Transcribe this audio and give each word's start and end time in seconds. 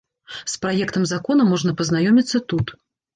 З 0.53 0.53
праектам 0.61 1.03
закона 1.11 1.45
можна 1.51 1.73
пазнаёміцца 1.83 2.41
тут. 2.55 2.73